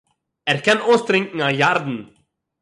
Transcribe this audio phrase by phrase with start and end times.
[0.49, 1.97] ער קען אויסטרינקען אַ ירדן!